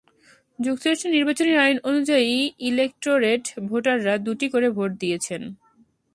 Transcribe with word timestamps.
যুক্তরাষ্ট্রের 0.59 1.15
নির্বাচনী 1.15 1.51
আইন 1.55 1.77
অনুযায়ী 1.83 2.31
ইলেকটোরেট 2.69 3.43
ভোটাররা 3.69 4.13
দুটি 4.17 4.47
করে 4.49 4.67
ভোট 4.69 4.91
দিয়েছেন। 4.99 5.41